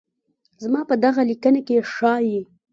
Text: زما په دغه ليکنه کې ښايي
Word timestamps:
زما 0.63 0.81
په 0.89 0.95
دغه 1.03 1.21
ليکنه 1.29 1.59
کې 1.67 1.85
ښايي 1.93 2.41